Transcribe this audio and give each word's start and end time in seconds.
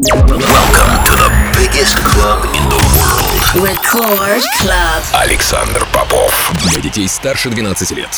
Welcome 0.00 1.02
to 1.06 1.12
the 1.16 1.28
biggest 1.58 1.96
club 2.04 2.44
in 2.54 2.62
the 2.68 2.78
world. 2.94 3.66
Record 3.66 4.42
Club. 4.60 5.02
Александр 5.12 5.84
Попов. 5.92 6.52
Для 6.62 6.80
детей 6.80 7.08
старше 7.08 7.50
12 7.50 7.90
лет. 7.90 8.08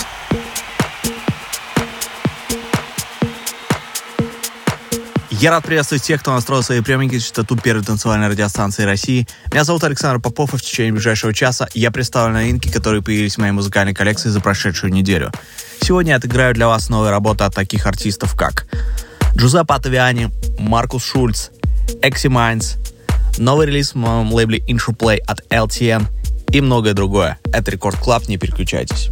Я 5.31 5.53
рад 5.53 5.65
приветствовать 5.65 6.03
тех, 6.03 6.21
кто 6.21 6.35
настроил 6.35 6.63
свои 6.63 6.83
приемники 6.83 7.15
на 7.15 7.21
частоту 7.21 7.57
первой 7.57 7.83
танцевальной 7.83 8.29
радиостанции 8.29 8.85
России. 8.85 9.27
Меня 9.51 9.65
зовут 9.65 9.83
Александр 9.83 10.21
Попов, 10.21 10.53
и 10.53 10.59
в 10.59 10.63
течение 10.63 10.93
ближайшего 10.93 11.33
часа 11.33 11.67
я 11.73 11.91
представлю 11.91 12.35
новинки, 12.35 12.71
которые 12.71 13.03
появились 13.03 13.37
в 13.37 13.39
моей 13.39 13.53
музыкальной 13.53 13.95
коллекции 13.95 14.29
за 14.29 14.43
прошедшую 14.43 14.93
неделю. 14.93 15.33
Сегодня 15.81 16.11
я 16.11 16.17
отыграю 16.19 16.53
для 16.53 16.69
вас 16.69 16.91
новые 16.91 17.11
работы 17.11 17.45
от 17.45 17.55
таких 17.55 17.87
артистов, 17.87 18.37
как 18.37 18.67
Giuseppe 19.35 19.73
Ottaviani, 19.73 20.31
Markus 20.59 21.05
Schulz, 21.07 21.49
Майнс, 22.29 22.77
новый 23.39 23.67
релиз 23.67 23.93
в 23.93 23.95
моем 23.97 24.33
лейбле 24.33 24.59
Interplay 24.59 25.19
от 25.27 25.41
LTN 25.51 26.07
и 26.53 26.61
многое 26.61 26.95
другое. 26.95 27.39
Это 27.53 27.71
Record 27.71 27.99
Club, 27.99 28.29
не 28.29 28.37
переключайтесь. 28.37 29.11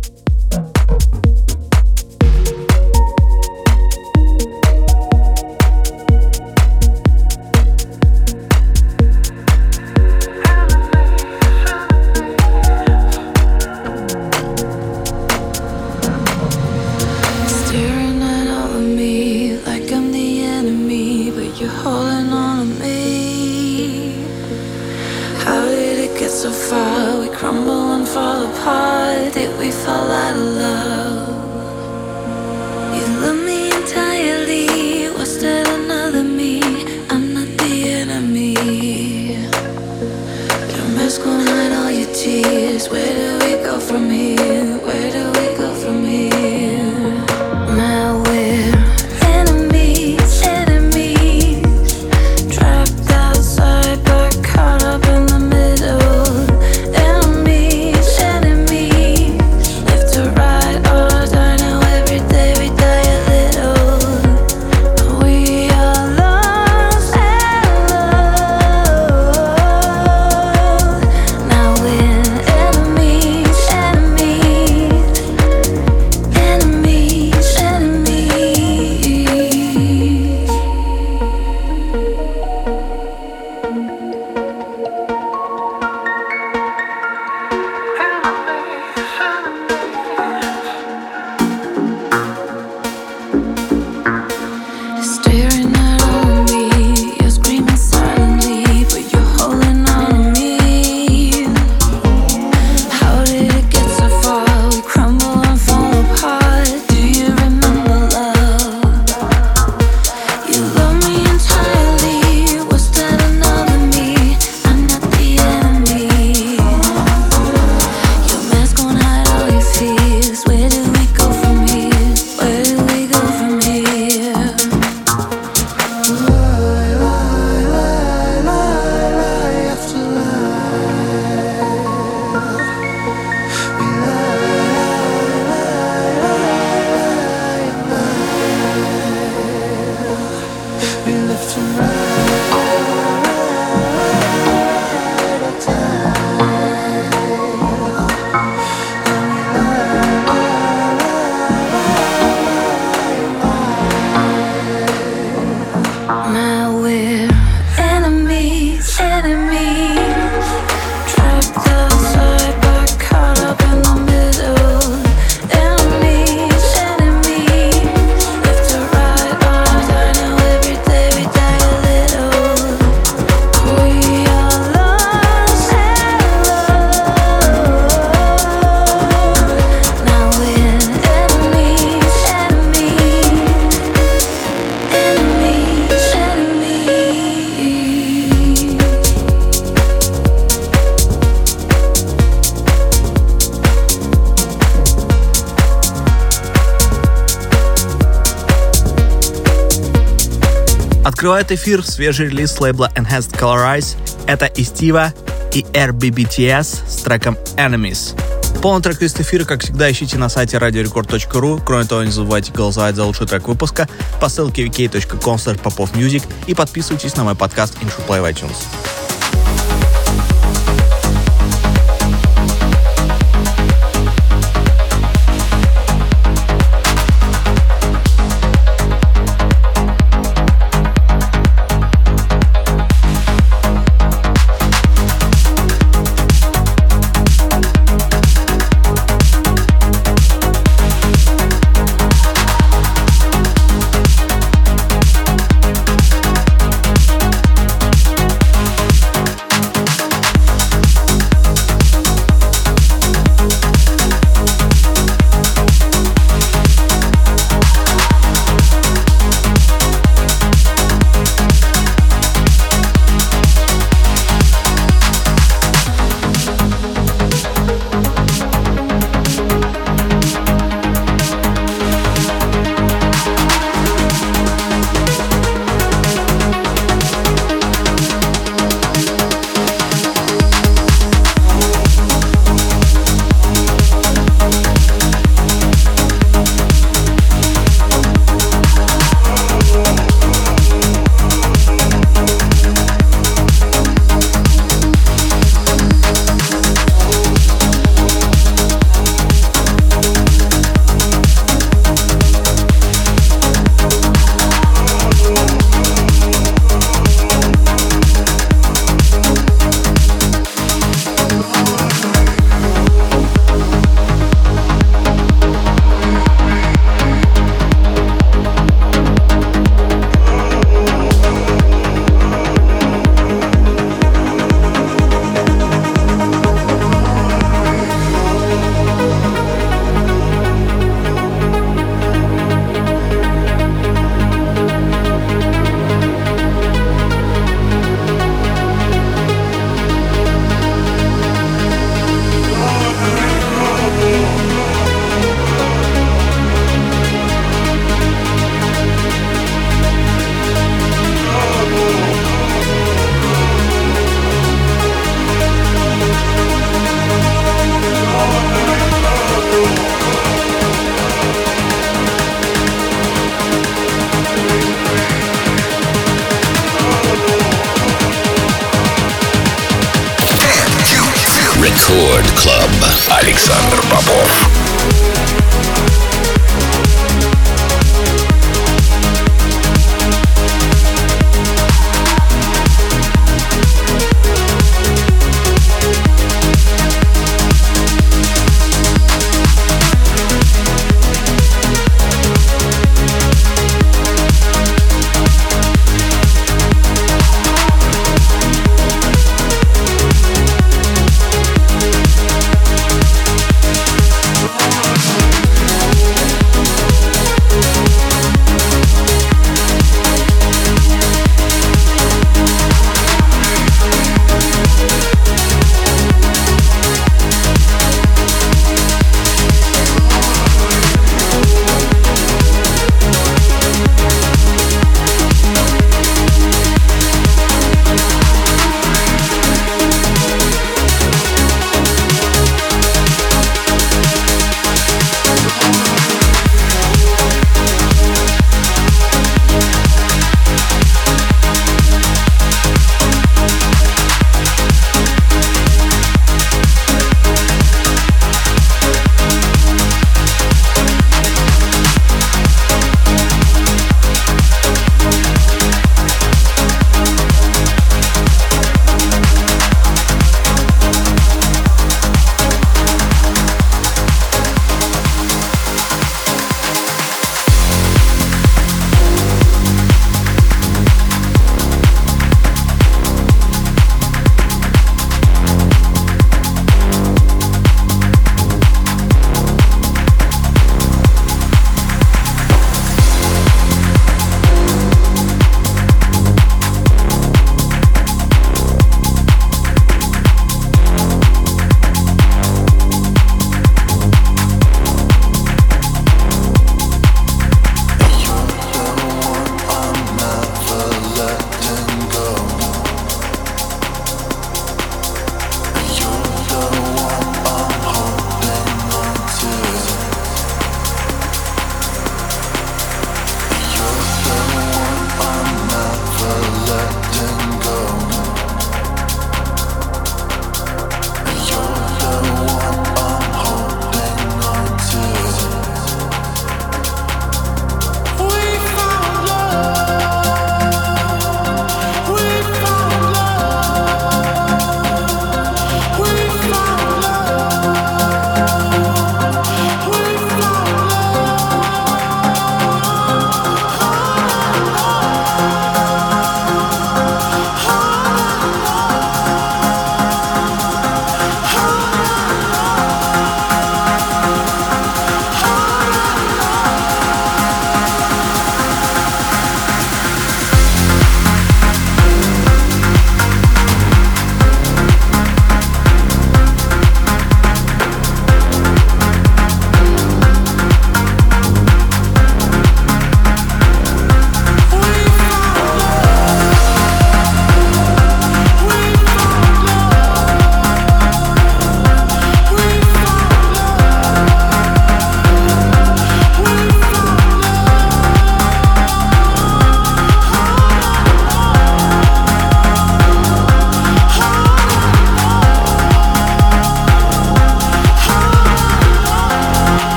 Открывает 201.29 201.53
эфир 201.53 201.85
свежий 201.85 202.31
релиз 202.31 202.59
лейбла 202.59 202.91
Enhanced 202.95 203.39
Colorize. 203.39 203.99
Это 204.27 204.47
Истива 204.47 205.13
и 205.53 205.61
RBBTS 205.61 206.89
с 206.89 207.03
треком 207.03 207.37
Enemies. 207.57 208.19
Полный 208.63 208.83
трек-лист 208.83 209.21
эфира, 209.21 209.45
как 209.45 209.61
всегда, 209.63 209.93
ищите 209.93 210.17
на 210.17 210.31
сайте 210.31 210.57
radiorecord.ru. 210.57 211.61
Кроме 211.63 211.85
того, 211.85 212.03
не 212.03 212.11
забывайте 212.11 212.51
голосовать 212.51 212.97
за 212.97 213.05
лучший 213.05 213.27
трек 213.27 213.47
выпуска 213.47 213.87
по 214.23 214.31
ссылке 214.31 214.65
vk.com 214.69 215.37
popofmusic 215.37 216.23
и 216.47 216.55
подписывайтесь 216.55 217.15
на 217.17 217.25
мой 217.25 217.35
подкаст 217.35 217.75
Intro 217.83 218.07
Play 218.09 218.23
в 218.23 218.25
iTunes. 218.25 218.98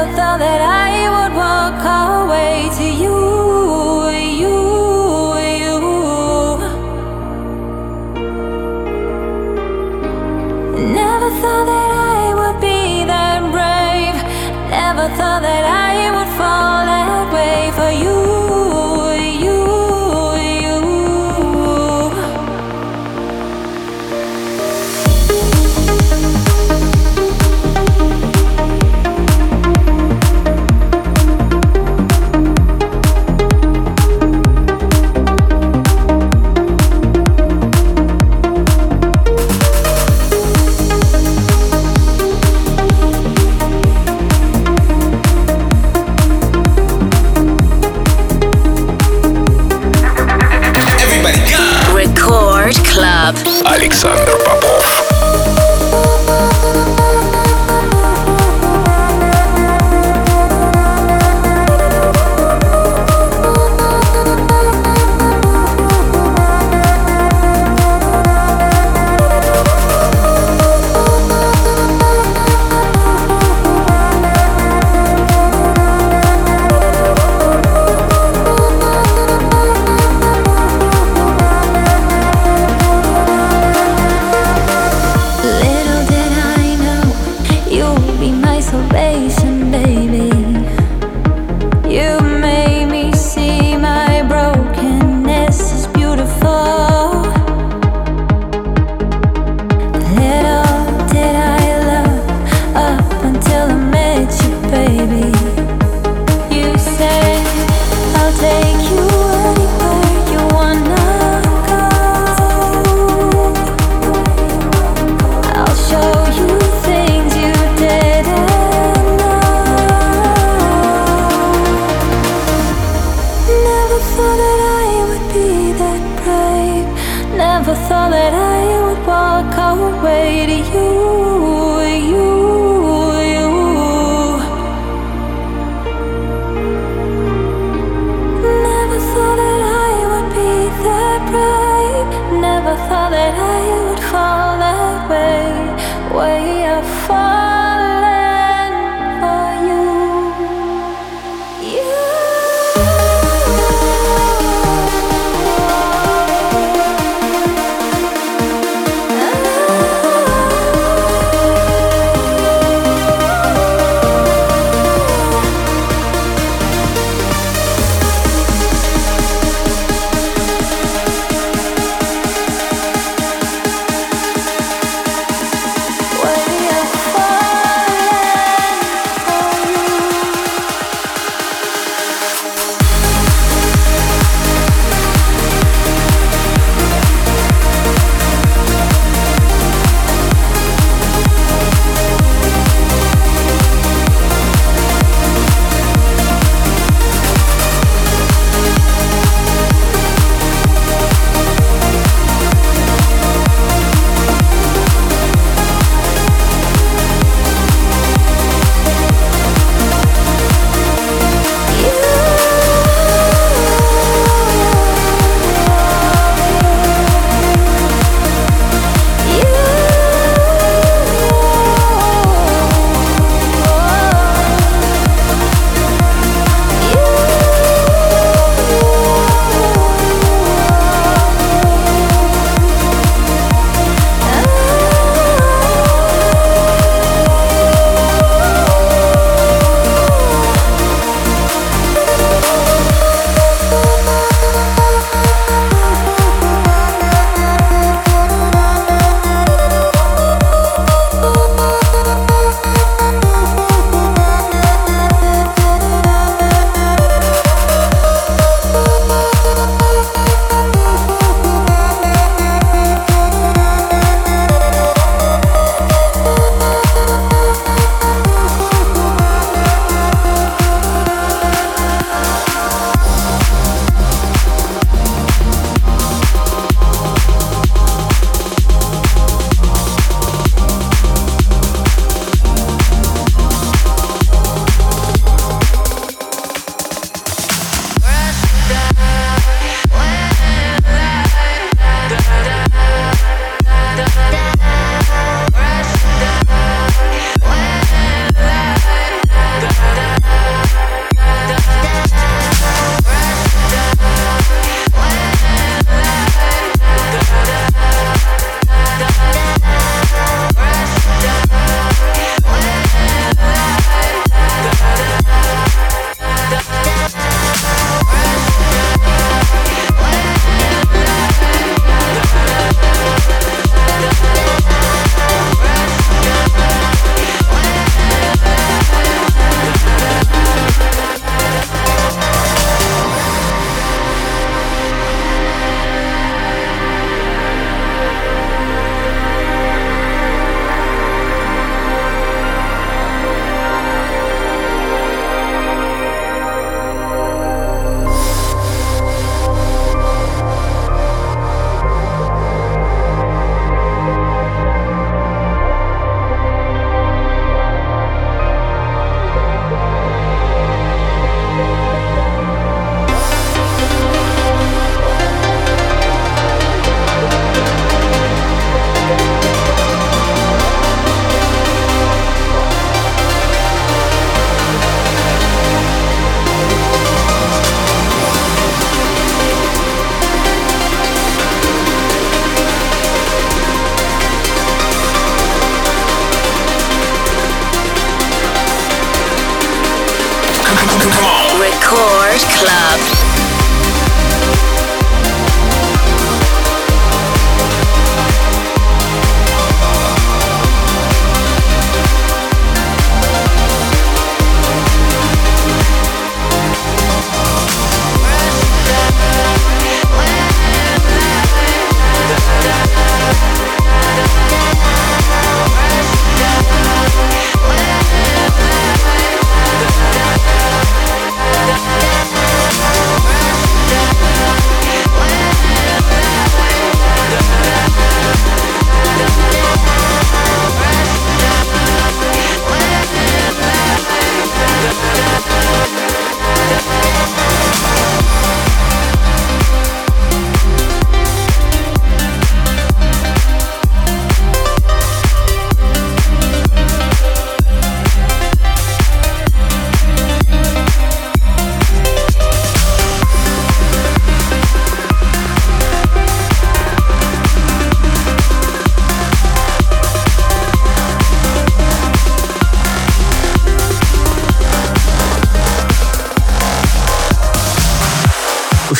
never 0.00 0.16
thought 0.16 0.38
that 0.38 0.60
I 0.62 0.79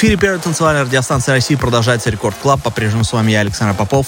эфире 0.01 0.17
первой 0.17 0.39
танцевальной 0.39 0.85
радиостанции 0.85 1.31
России 1.31 1.57
продолжается 1.57 2.09
Record 2.09 2.35
Club. 2.41 2.63
По-прежнему 2.63 3.05
с 3.05 3.13
вами 3.13 3.33
я, 3.33 3.41
Александр 3.41 3.77
Попов. 3.77 4.07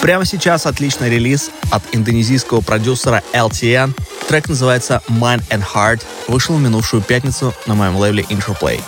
Прямо 0.00 0.24
сейчас 0.24 0.64
отличный 0.64 1.10
релиз 1.10 1.50
от 1.72 1.82
индонезийского 1.90 2.60
продюсера 2.60 3.20
LTN. 3.32 3.98
Трек 4.28 4.48
называется 4.48 5.02
Mind 5.08 5.42
and 5.48 5.64
Heart. 5.74 6.02
Вышел 6.28 6.54
в 6.54 6.60
минувшую 6.60 7.02
пятницу 7.02 7.52
на 7.66 7.74
моем 7.74 7.96
лейбле 7.96 8.22
Interplay. 8.30 8.80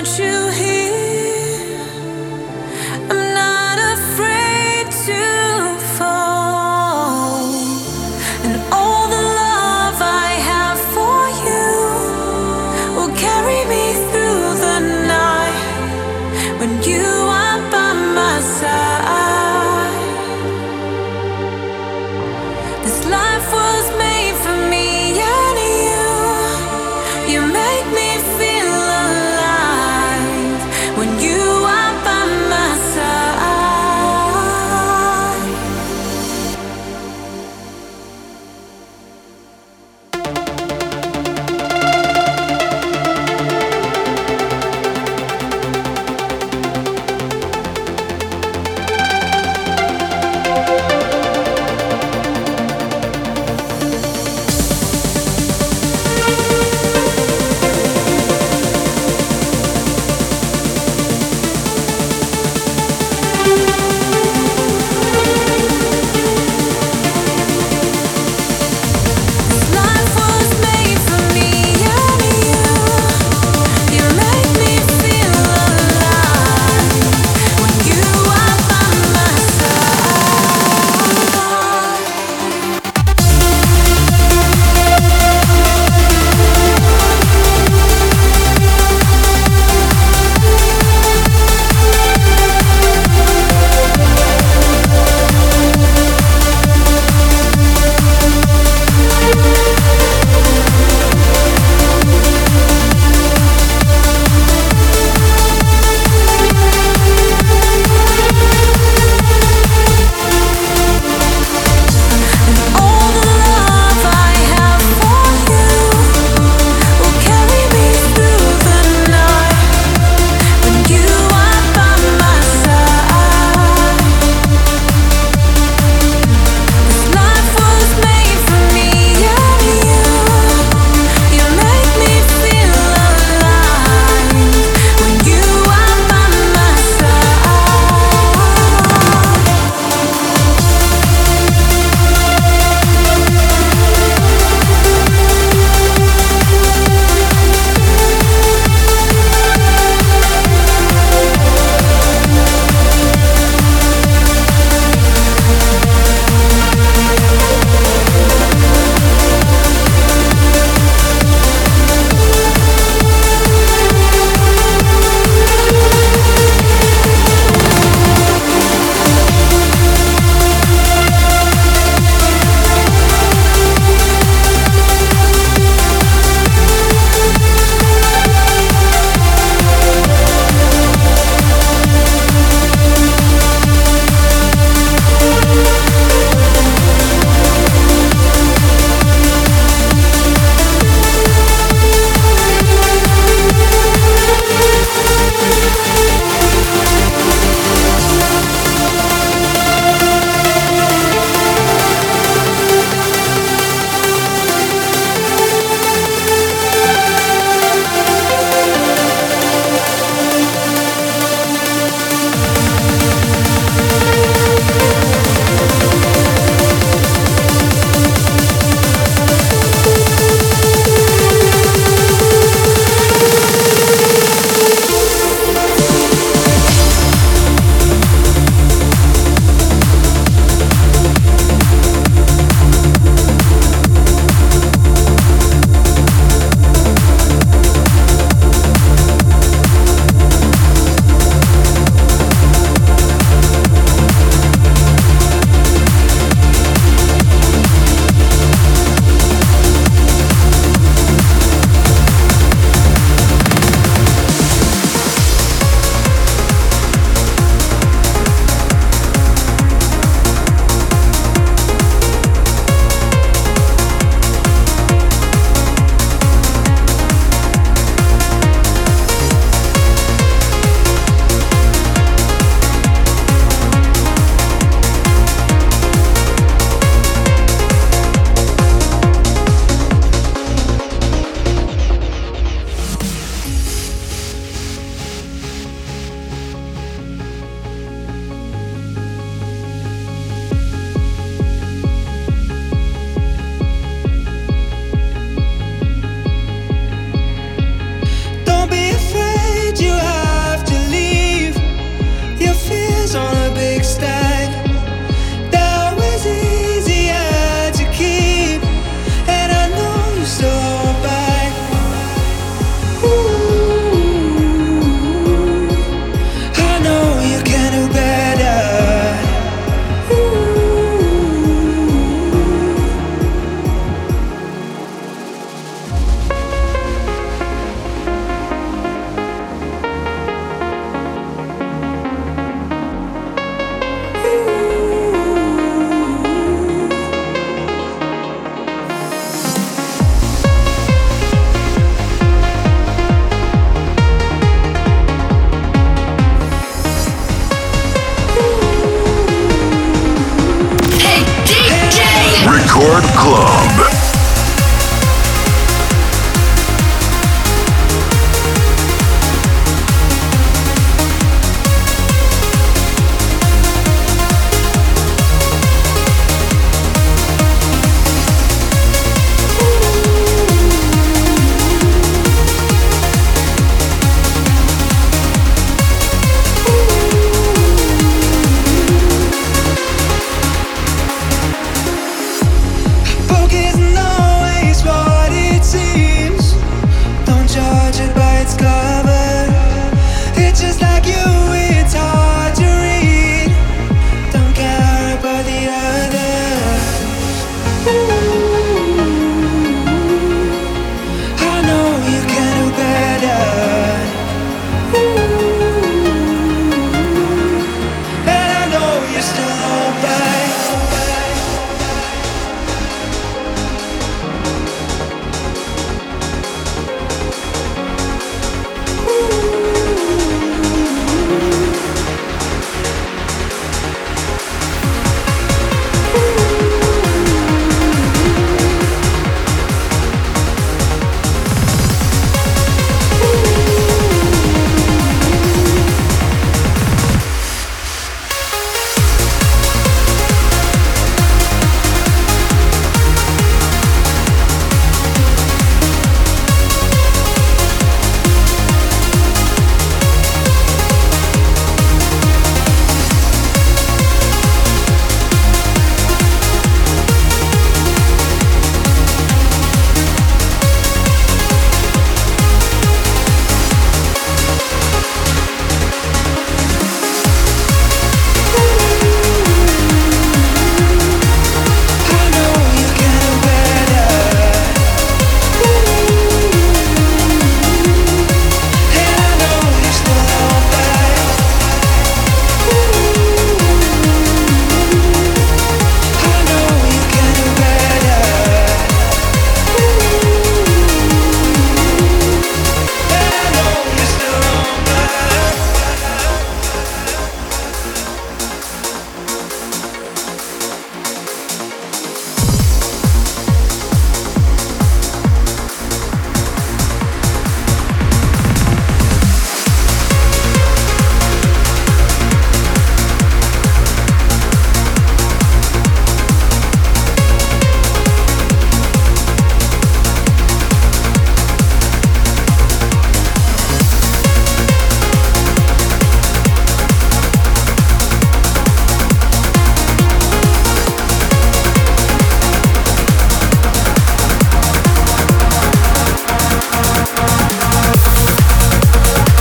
want 0.00 0.18
you 0.18 0.48
here. 0.52 0.69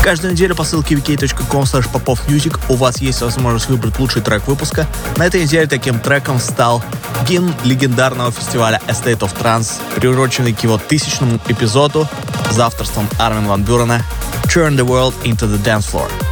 Каждую 0.10 0.34
неделю 0.34 0.56
по 0.56 0.64
ссылке 0.64 0.96
wiki.com 0.96 1.62
popofmusic 1.62 2.60
у 2.68 2.74
вас 2.74 3.00
есть 3.00 3.22
возможность 3.22 3.70
выбрать 3.70 4.00
лучший 4.00 4.24
трек 4.24 4.48
выпуска. 4.48 4.88
На 5.18 5.28
этой 5.28 5.44
неделе 5.44 5.68
таким 5.68 6.00
треком 6.00 6.40
стал 6.40 6.84
гимн 7.28 7.54
легендарного 7.64 8.32
фестиваля 8.32 8.82
A 8.88 8.94
State 8.94 9.20
of 9.20 9.40
Trance, 9.40 9.74
приуроченный 9.96 10.56
к 10.56 10.64
его 10.64 10.80
тысячному 10.80 11.40
эпизоду 11.48 12.08
за 12.50 12.66
авторством 12.66 13.08
Армин 13.20 13.46
Ван 13.46 13.64
Бюрена 13.64 14.04
Turn 14.46 14.76
the 14.76 14.84
World 14.84 15.14
into 15.26 15.46
the 15.46 15.64
Dance 15.64 15.86
Floor. 15.92 16.29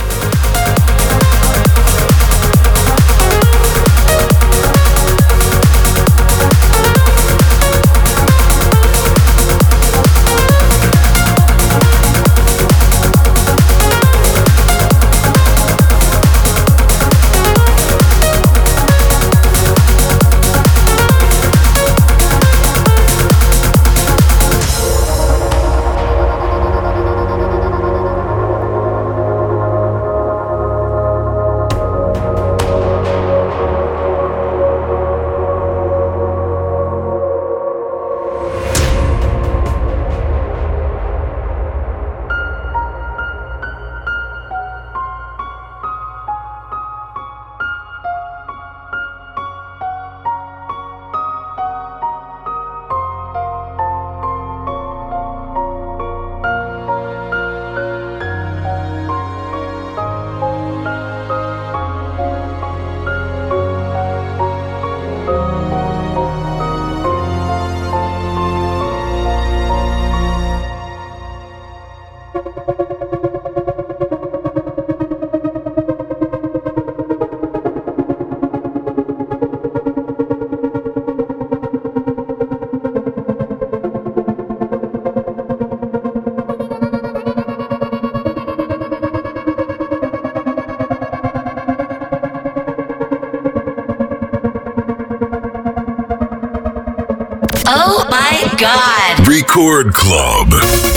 Record 99.58 99.91
Club. 99.95 100.97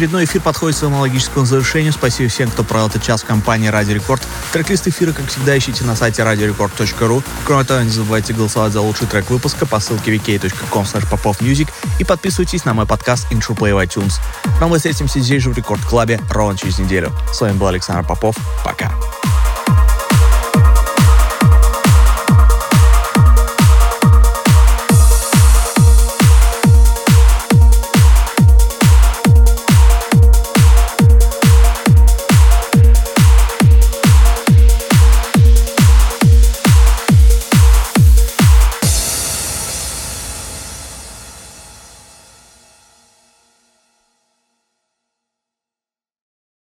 Очередной 0.00 0.24
эфир 0.24 0.40
подходит 0.40 0.76
к 0.76 0.78
своему 0.78 1.00
логическому 1.00 1.44
завершению. 1.44 1.92
Спасибо 1.92 2.30
всем, 2.30 2.50
кто 2.50 2.64
провел 2.64 2.86
этот 2.86 3.02
час 3.02 3.22
в 3.22 3.26
компании 3.26 3.68
Радио 3.68 3.92
Рекорд. 3.92 4.22
Трек-лист 4.50 4.88
эфира, 4.88 5.12
как 5.12 5.26
всегда, 5.26 5.58
ищите 5.58 5.84
на 5.84 5.94
сайте 5.94 6.22
radiorecord.ru. 6.22 7.22
Кроме 7.44 7.64
того, 7.64 7.82
не 7.82 7.90
забывайте 7.90 8.32
голосовать 8.32 8.72
за 8.72 8.80
лучший 8.80 9.06
трек 9.08 9.28
выпуска 9.28 9.66
по 9.66 9.78
ссылке 9.78 10.16
vk.com 10.16 10.84
popofmusic 10.84 11.68
и 11.98 12.04
подписывайтесь 12.04 12.64
на 12.64 12.72
мой 12.72 12.86
подкаст 12.86 13.30
Intro 13.30 13.54
Play 13.54 13.74
в 13.74 13.78
iTunes. 13.78 14.14
Но 14.58 14.70
мы 14.70 14.78
встретимся 14.78 15.20
здесь 15.20 15.42
же 15.42 15.50
в 15.50 15.58
Рекорд 15.58 15.84
Клабе 15.84 16.18
ровно 16.30 16.56
через 16.56 16.78
неделю. 16.78 17.12
С 17.30 17.38
вами 17.38 17.58
был 17.58 17.66
Александр 17.66 18.08
Попов. 18.08 18.36
Пока. 18.64 18.90